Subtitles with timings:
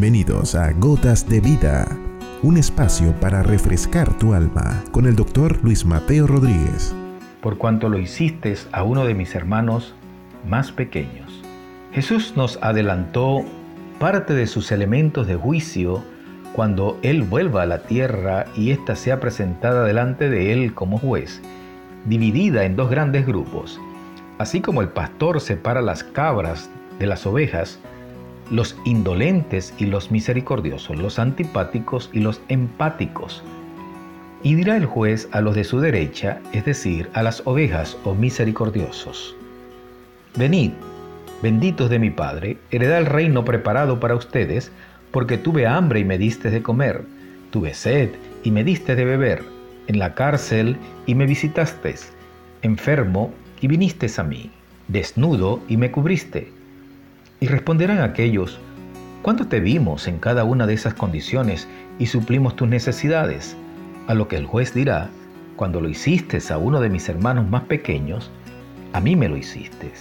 [0.00, 1.86] Bienvenidos a Gotas de Vida,
[2.42, 6.94] un espacio para refrescar tu alma con el doctor Luis Mateo Rodríguez.
[7.42, 9.94] Por cuanto lo hiciste a uno de mis hermanos
[10.48, 11.42] más pequeños.
[11.92, 13.44] Jesús nos adelantó
[13.98, 16.02] parte de sus elementos de juicio
[16.54, 21.42] cuando Él vuelva a la tierra y ésta sea presentada delante de Él como juez,
[22.06, 23.78] dividida en dos grandes grupos.
[24.38, 27.78] Así como el pastor separa las cabras de las ovejas,
[28.50, 33.42] los indolentes y los misericordiosos, los antipáticos y los empáticos.
[34.42, 38.14] Y dirá el juez a los de su derecha, es decir, a las ovejas o
[38.14, 39.36] misericordiosos.
[40.36, 40.72] Venid,
[41.42, 44.72] benditos de mi Padre, heredad el reino preparado para ustedes,
[45.10, 47.04] porque tuve hambre y me diste de comer,
[47.50, 48.10] tuve sed
[48.42, 49.44] y me diste de beber,
[49.86, 50.76] en la cárcel
[51.06, 52.12] y me visitasteis,
[52.62, 54.50] enfermo y vinisteis a mí,
[54.88, 56.59] desnudo y me cubriste
[57.40, 58.60] y responderán aquellos,
[59.22, 61.66] ¿cuándo te vimos en cada una de esas condiciones
[61.98, 63.56] y suplimos tus necesidades?
[64.06, 65.08] A lo que el juez dirá,
[65.56, 68.30] cuando lo hiciste a uno de mis hermanos más pequeños,
[68.92, 69.92] a mí me lo hiciste.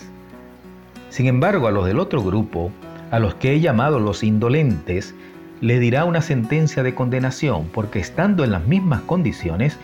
[1.09, 2.71] Sin embargo, a los del otro grupo,
[3.11, 5.15] a los que he llamado los indolentes,
[5.61, 9.77] le dirá una sentencia de condenación, porque estando en las mismas condiciones,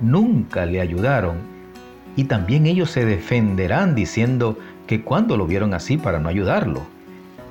[0.00, 1.36] nunca le ayudaron,
[2.16, 6.82] y también ellos se defenderán diciendo, que cuando lo vieron así para no ayudarlo.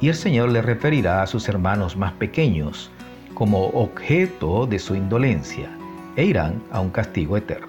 [0.01, 2.91] Y el Señor le referirá a sus hermanos más pequeños
[3.33, 5.69] como objeto de su indolencia
[6.15, 7.67] e irán a un castigo eterno.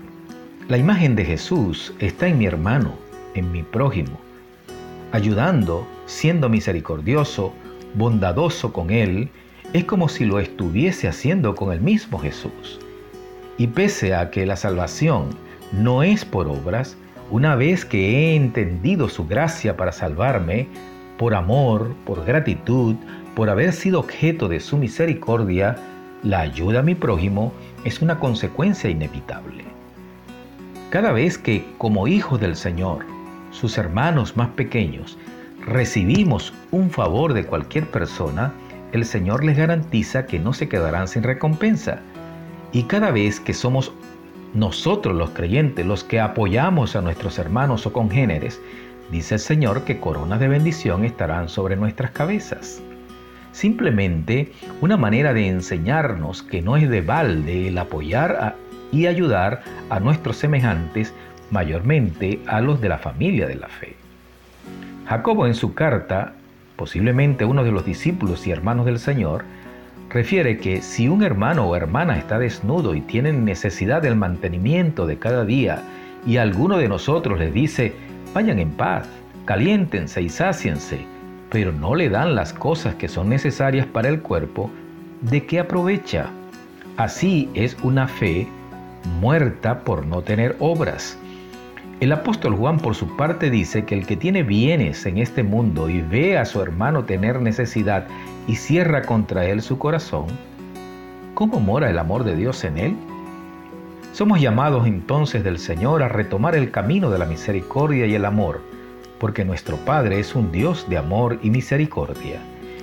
[0.68, 2.92] La imagen de Jesús está en mi hermano,
[3.34, 4.18] en mi prójimo,
[5.12, 7.52] ayudando, siendo misericordioso,
[7.94, 9.28] bondadoso con él,
[9.72, 12.78] es como si lo estuviese haciendo con el mismo Jesús.
[13.56, 15.30] Y pese a que la salvación
[15.72, 16.96] no es por obras,
[17.30, 20.69] una vez que he entendido su gracia para salvarme,
[21.19, 22.97] por amor, por gratitud,
[23.34, 25.77] por haber sido objeto de su misericordia,
[26.22, 27.53] la ayuda a mi prójimo
[27.84, 29.65] es una consecuencia inevitable.
[30.91, 33.04] Cada vez que, como hijos del Señor,
[33.50, 35.19] sus hermanos más pequeños,
[35.66, 38.53] recibimos un favor de cualquier persona,
[38.93, 42.00] el Señor les garantiza que no se quedarán sin recompensa.
[42.72, 43.93] Y cada vez que somos
[44.54, 48.60] nosotros los creyentes, los que apoyamos a nuestros hermanos o congéneres,
[49.10, 52.81] dice el Señor que coronas de bendición estarán sobre nuestras cabezas.
[53.53, 58.56] Simplemente una manera de enseñarnos que no es de balde el apoyar
[58.92, 61.12] y ayudar a nuestros semejantes,
[61.50, 63.97] mayormente a los de la familia de la fe.
[65.06, 66.34] Jacobo en su carta,
[66.76, 69.44] posiblemente uno de los discípulos y hermanos del Señor,
[70.14, 75.19] refiere que si un hermano o hermana está desnudo y tiene necesidad del mantenimiento de
[75.19, 75.82] cada día
[76.25, 77.92] y alguno de nosotros les dice,
[78.32, 79.08] vayan en paz,
[79.44, 81.04] caliéntense y sáciense,
[81.50, 84.70] pero no le dan las cosas que son necesarias para el cuerpo,
[85.20, 86.30] ¿de qué aprovecha?
[86.97, 88.47] Así es una fe
[89.20, 91.19] muerta por no tener obras.
[92.00, 95.88] El apóstol Juan por su parte dice que el que tiene bienes en este mundo
[95.88, 98.06] y ve a su hermano tener necesidad
[98.49, 100.27] y cierra contra él su corazón,
[101.34, 102.97] ¿cómo mora el amor de Dios en él?
[104.12, 108.60] Somos llamados entonces del Señor a retomar el camino de la misericordia y el amor,
[109.21, 112.41] porque nuestro Padre es un Dios de amor y misericordia.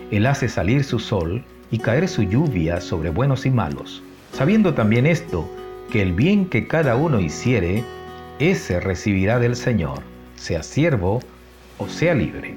[0.10, 4.04] Él hace salir su sol y caer su lluvia sobre buenos y malos.
[4.32, 5.50] Sabiendo también esto,
[5.92, 7.84] que el bien que cada uno hiciere,
[8.41, 10.00] ese recibirá del Señor,
[10.35, 11.22] sea siervo
[11.78, 12.56] o sea libre.